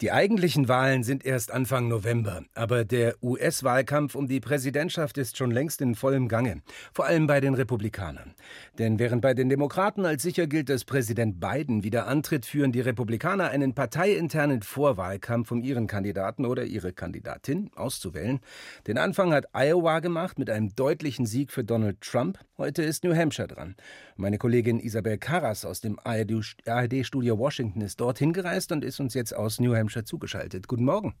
[0.00, 5.52] Die eigentlichen Wahlen sind erst Anfang November, aber der US-Wahlkampf um die Präsidentschaft ist schon
[5.52, 6.62] längst in vollem Gange,
[6.92, 8.34] vor allem bei den Republikanern.
[8.76, 12.80] Denn während bei den Demokraten als sicher gilt, dass Präsident Biden wieder antritt, führen die
[12.80, 18.40] Republikaner einen parteiinternen Vorwahlkampf, um ihren Kandidaten oder ihre Kandidatin auszuwählen.
[18.88, 22.40] Den Anfang hat Iowa gemacht mit einem deutlichen Sieg für Donald Trump.
[22.58, 23.76] Heute ist New Hampshire dran.
[24.16, 29.36] Meine Kollegin Isabel Karras aus dem ARD-Studio Washington ist dorthin gereist und ist uns jetzt
[29.36, 30.68] aus New Hampshire Hampshire zugeschaltet.
[30.68, 31.14] Guten Morgen.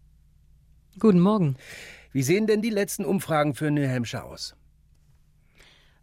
[0.98, 1.56] Guten Morgen.
[2.12, 4.56] Wie sehen denn die letzten Umfragen für New Hampshire aus?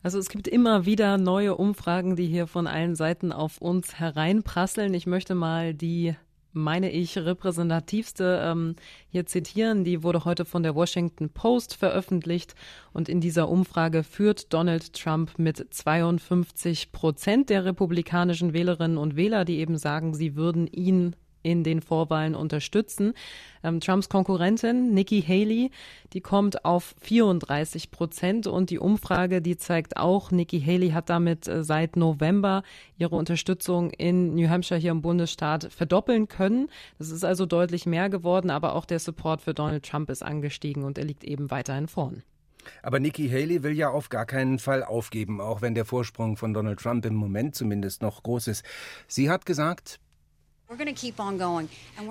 [0.04, 4.94] Also es gibt immer wieder neue Umfragen, die hier von allen Seiten auf uns hereinprasseln.
[4.94, 6.16] Ich möchte mal die
[6.54, 8.76] meine ich, repräsentativste ähm,
[9.10, 9.84] hier zitieren.
[9.84, 12.56] Die wurde heute von der Washington Post veröffentlicht
[12.94, 19.46] und in dieser Umfrage führt Donald Trump mit 52 Prozent der republikanischen Wählerinnen und Wähler,
[19.46, 23.14] die eben sagen, sie würden ihn in den Vorwahlen unterstützen.
[23.64, 25.72] Ähm, Trumps Konkurrentin Nikki Haley,
[26.14, 31.48] die kommt auf 34 Prozent und die Umfrage, die zeigt auch, Nikki Haley hat damit
[31.48, 32.64] äh, seit November
[32.98, 36.70] ihre Unterstützung in New Hampshire hier im Bundesstaat verdoppeln können.
[36.98, 40.84] Das ist also deutlich mehr geworden, aber auch der Support für Donald Trump ist angestiegen
[40.84, 42.24] und er liegt eben weiterhin vorn.
[42.84, 46.54] Aber Nikki Haley will ja auf gar keinen Fall aufgeben, auch wenn der Vorsprung von
[46.54, 48.66] Donald Trump im Moment zumindest noch groß ist.
[49.08, 50.00] Sie hat gesagt,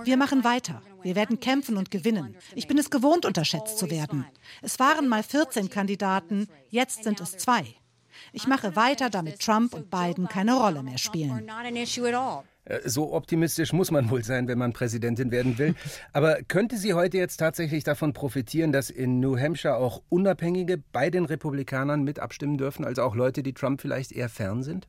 [0.05, 0.83] wir machen weiter.
[1.03, 2.37] Wir werden kämpfen und gewinnen.
[2.55, 4.27] Ich bin es gewohnt, unterschätzt zu werden.
[4.63, 7.65] Es waren mal 14 Kandidaten, jetzt sind es zwei.
[8.33, 11.49] Ich mache weiter, damit Trump und Biden keine Rolle mehr spielen.
[12.65, 15.75] Äh, so optimistisch muss man wohl sein, wenn man Präsidentin werden will.
[16.13, 21.11] Aber könnte sie heute jetzt tatsächlich davon profitieren, dass in New Hampshire auch Unabhängige bei
[21.11, 24.87] den Republikanern mit abstimmen dürfen, also auch Leute, die Trump vielleicht eher fern sind?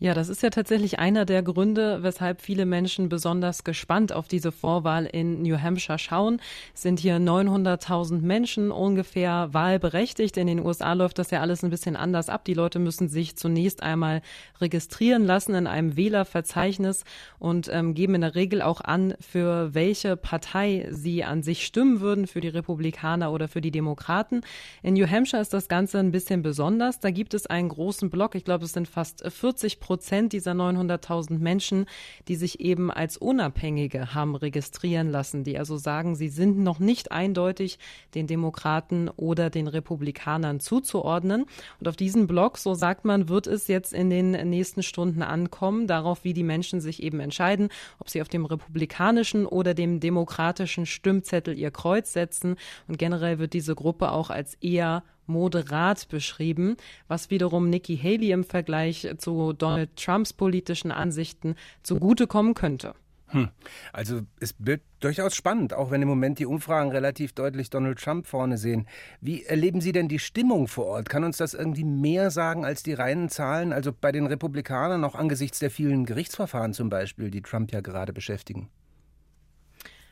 [0.00, 4.52] Ja, das ist ja tatsächlich einer der Gründe, weshalb viele Menschen besonders gespannt auf diese
[4.52, 6.40] Vorwahl in New Hampshire schauen.
[6.72, 10.36] Es sind hier 900.000 Menschen ungefähr wahlberechtigt.
[10.36, 12.44] In den USA läuft das ja alles ein bisschen anders ab.
[12.44, 14.22] Die Leute müssen sich zunächst einmal
[14.60, 17.02] registrieren lassen in einem Wählerverzeichnis
[17.40, 22.00] und ähm, geben in der Regel auch an, für welche Partei sie an sich stimmen
[22.00, 24.42] würden, für die Republikaner oder für die Demokraten.
[24.84, 27.00] In New Hampshire ist das Ganze ein bisschen besonders.
[27.00, 28.36] Da gibt es einen großen Block.
[28.36, 31.86] Ich glaube, es sind fast 40 Prozent dieser 900.000 Menschen,
[32.28, 37.10] die sich eben als Unabhängige haben registrieren lassen, die also sagen, sie sind noch nicht
[37.10, 37.78] eindeutig
[38.14, 41.46] den Demokraten oder den Republikanern zuzuordnen.
[41.80, 45.86] Und auf diesen Block, so sagt man, wird es jetzt in den nächsten Stunden ankommen,
[45.86, 50.84] darauf, wie die Menschen sich eben entscheiden, ob sie auf dem republikanischen oder dem demokratischen
[50.84, 52.56] Stimmzettel ihr Kreuz setzen.
[52.88, 58.44] Und generell wird diese Gruppe auch als eher moderat beschrieben, was wiederum Nikki Haley im
[58.44, 62.94] Vergleich zu Donald Trumps politischen Ansichten zugutekommen könnte.
[63.30, 63.50] Hm.
[63.92, 68.26] Also es wird durchaus spannend, auch wenn im Moment die Umfragen relativ deutlich Donald Trump
[68.26, 68.86] vorne sehen.
[69.20, 71.08] Wie erleben Sie denn die Stimmung vor Ort?
[71.10, 73.72] Kann uns das irgendwie mehr sagen als die reinen Zahlen?
[73.72, 78.14] Also bei den Republikanern auch angesichts der vielen Gerichtsverfahren zum Beispiel, die Trump ja gerade
[78.14, 78.70] beschäftigen?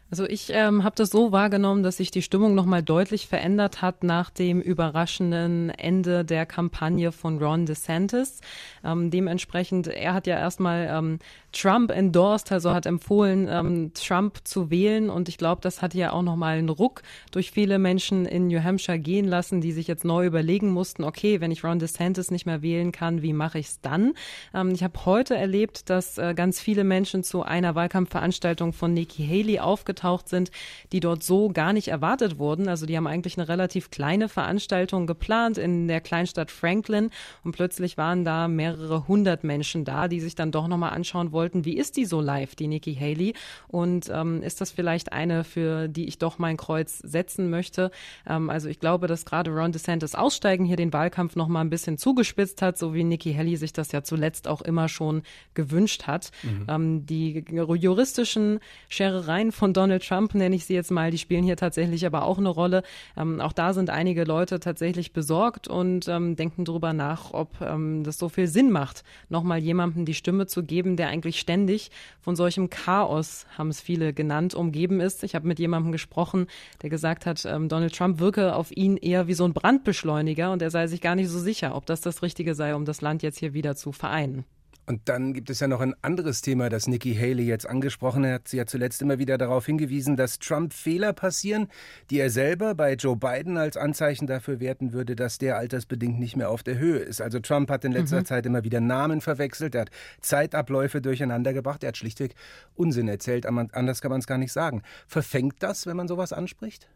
[0.09, 4.05] Also ich ähm, habe das so wahrgenommen, dass sich die Stimmung nochmal deutlich verändert hat
[4.05, 8.41] nach dem überraschenden Ende der Kampagne von Ron DeSantis.
[8.85, 11.19] Ähm, dementsprechend, er hat ja erstmal ähm,
[11.51, 15.11] Trump endorsed, also hat empfohlen, ähm, Trump zu wählen.
[15.11, 17.03] Und ich glaube, das hat ja auch nochmal einen Ruck
[17.33, 21.41] durch viele Menschen in New Hampshire gehen lassen, die sich jetzt neu überlegen mussten, okay,
[21.41, 24.13] wenn ich Ron DeSantis nicht mehr wählen kann, wie mache ich es dann?
[24.55, 29.27] Ähm, ich habe heute erlebt, dass äh, ganz viele Menschen zu einer Wahlkampfveranstaltung von Nikki
[29.27, 29.59] Haley
[29.97, 30.51] aufgetaucht sind,
[30.93, 32.69] die dort so gar nicht erwartet wurden.
[32.69, 37.11] Also die haben eigentlich eine relativ kleine Veranstaltung geplant in der Kleinstadt Franklin
[37.45, 41.65] und plötzlich waren da mehrere hundert Menschen da, die sich dann doch nochmal anschauen wollten,
[41.65, 43.35] wie ist die so live, die Nikki Haley?
[43.69, 47.91] Und ähm, ist das vielleicht eine, für die ich doch mein Kreuz setzen möchte?
[48.27, 51.71] Ähm, also ich glaube, dass gerade Ron DeSantis Aussteigen hier den Wahlkampf noch mal ein
[51.71, 55.23] bisschen zugespitzt hat, so wie Nikki Haley sich das ja zuletzt auch immer schon
[55.55, 56.31] gewünscht hat.
[56.43, 56.67] Mhm.
[56.69, 61.57] Ähm, die juristischen Scherereien von Donald Trump, nenne ich sie jetzt mal, die spielen hier
[61.57, 62.83] tatsächlich aber auch eine Rolle.
[63.17, 68.05] Ähm, auch da sind einige Leute tatsächlich besorgt und ähm, denken darüber nach, ob ähm,
[68.05, 71.91] das so viel Sinn macht, nochmal jemandem die Stimme zu geben, der eigentlich ständig
[72.21, 75.25] von solchem Chaos, haben es viele genannt, umgeben ist.
[75.25, 76.47] Ich habe mit jemandem gesprochen,
[76.83, 80.63] der gesagt hat, ähm, Donald Trump wirke auf ihn eher wie so ein Brandbeschleuniger und
[80.63, 83.23] er sei sich gar nicht so sicher, ob das das Richtige sei, um das Land
[83.23, 84.45] jetzt hier wieder zu vereinen.
[84.87, 88.47] Und dann gibt es ja noch ein anderes Thema, das Nikki Haley jetzt angesprochen hat.
[88.47, 91.67] Sie hat zuletzt immer wieder darauf hingewiesen, dass Trump Fehler passieren,
[92.09, 96.37] die er selber bei Joe Biden als Anzeichen dafür werten würde, dass der altersbedingt nicht
[96.37, 97.21] mehr auf der Höhe ist.
[97.21, 98.27] Also Trump hat in letzter mhm.
[98.27, 99.91] Zeit immer wieder Namen verwechselt, er hat
[100.21, 102.37] Zeitabläufe durcheinander gebracht, er hat schlichtweg
[102.77, 104.83] Unsinn erzählt, anders kann man es gar nicht sagen.
[105.09, 106.89] Verfängt das, wenn man sowas anspricht?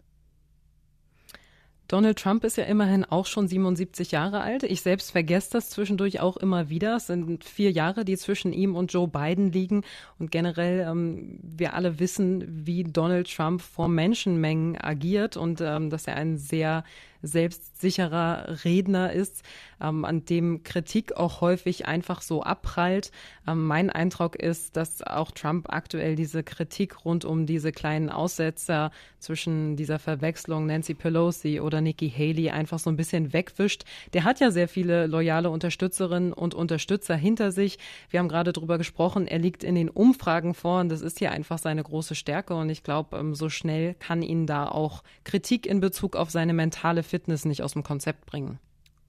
[1.91, 4.63] Donald Trump ist ja immerhin auch schon 77 Jahre alt.
[4.63, 6.95] Ich selbst vergesse das zwischendurch auch immer wieder.
[6.95, 9.83] Es sind vier Jahre, die zwischen ihm und Joe Biden liegen.
[10.17, 16.07] Und generell, ähm, wir alle wissen, wie Donald Trump vor Menschenmengen agiert und ähm, dass
[16.07, 16.85] er ein sehr
[17.22, 19.43] selbstsicherer Redner ist,
[19.81, 23.11] ähm, an dem Kritik auch häufig einfach so abprallt.
[23.46, 28.90] Ähm, mein Eindruck ist, dass auch Trump aktuell diese Kritik rund um diese kleinen Aussetzer
[29.19, 33.84] zwischen dieser Verwechslung Nancy Pelosi oder Nikki Haley einfach so ein bisschen wegwischt.
[34.12, 37.78] Der hat ja sehr viele loyale Unterstützerinnen und Unterstützer hinter sich.
[38.11, 41.32] Wir haben gerade darüber gesprochen, er liegt in den Umfragen vor und das ist hier
[41.32, 45.67] einfach seine große Stärke und ich glaube, ähm, so schnell kann ihn da auch Kritik
[45.67, 48.59] in Bezug auf seine mentale Fitness nicht aus dem Konzept bringen.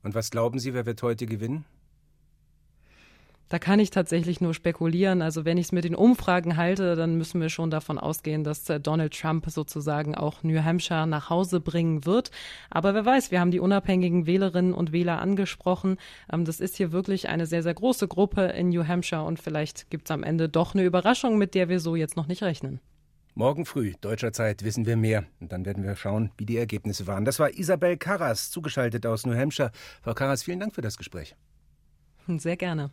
[0.04, 1.66] Und was glauben Sie, wer wird heute gewinnen?
[3.52, 5.22] Da kann ich tatsächlich nur spekulieren.
[5.22, 8.70] Also wenn ich es mit den Umfragen halte, dann müssen wir schon davon ausgehen, dass
[8.70, 12.32] äh, Donald Trump sozusagen auch New Hampshire nach Hause bringen wird.
[12.70, 15.98] Aber wer weiß, wir haben die unabhängigen Wählerinnen und Wähler angesprochen.
[16.32, 19.90] Ähm, das ist hier wirklich eine sehr, sehr große Gruppe in New Hampshire und vielleicht
[19.90, 22.80] gibt es am Ende doch eine Überraschung, mit der wir so jetzt noch nicht rechnen.
[23.34, 25.24] Morgen früh, deutscher Zeit, wissen wir mehr.
[25.40, 27.24] Und dann werden wir schauen, wie die Ergebnisse waren.
[27.24, 29.72] Das war Isabel Karras, zugeschaltet aus New Hampshire.
[30.02, 31.36] Frau Karras, vielen Dank für das Gespräch.
[32.28, 32.92] Sehr gerne.